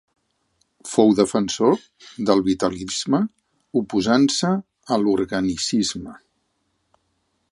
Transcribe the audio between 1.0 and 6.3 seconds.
defensor del vitalisme oposant-se a l'organicisme.